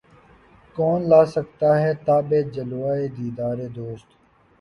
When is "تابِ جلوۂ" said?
2.05-2.93